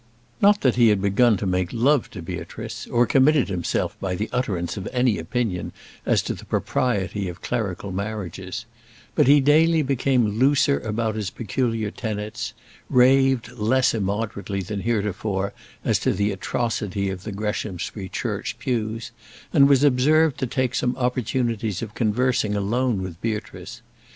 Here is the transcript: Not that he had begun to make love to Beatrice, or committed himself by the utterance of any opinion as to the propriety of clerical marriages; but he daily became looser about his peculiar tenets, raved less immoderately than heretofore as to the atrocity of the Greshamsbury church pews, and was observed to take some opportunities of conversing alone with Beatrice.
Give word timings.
Not 0.41 0.61
that 0.61 0.77
he 0.77 0.87
had 0.87 0.99
begun 0.99 1.37
to 1.37 1.45
make 1.45 1.69
love 1.71 2.09
to 2.09 2.23
Beatrice, 2.23 2.87
or 2.87 3.05
committed 3.05 3.49
himself 3.49 3.95
by 3.99 4.15
the 4.15 4.31
utterance 4.33 4.75
of 4.75 4.87
any 4.91 5.19
opinion 5.19 5.73
as 6.07 6.23
to 6.23 6.33
the 6.33 6.43
propriety 6.43 7.29
of 7.29 7.43
clerical 7.43 7.91
marriages; 7.91 8.65
but 9.13 9.27
he 9.27 9.39
daily 9.39 9.83
became 9.83 10.39
looser 10.39 10.79
about 10.79 11.13
his 11.13 11.29
peculiar 11.29 11.91
tenets, 11.91 12.55
raved 12.89 13.51
less 13.51 13.93
immoderately 13.93 14.61
than 14.63 14.79
heretofore 14.79 15.53
as 15.85 15.99
to 15.99 16.13
the 16.13 16.31
atrocity 16.31 17.11
of 17.11 17.23
the 17.23 17.31
Greshamsbury 17.31 18.09
church 18.09 18.57
pews, 18.57 19.11
and 19.53 19.69
was 19.69 19.83
observed 19.83 20.39
to 20.39 20.47
take 20.47 20.73
some 20.73 20.95
opportunities 20.97 21.83
of 21.83 21.93
conversing 21.93 22.55
alone 22.55 23.03
with 23.03 23.21
Beatrice. 23.21 23.83